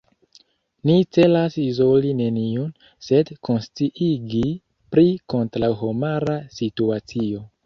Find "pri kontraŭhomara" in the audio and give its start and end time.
4.97-6.41